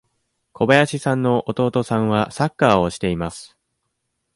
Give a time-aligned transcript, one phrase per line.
[0.53, 3.55] 小林さんの弟さんはサッカーをしています。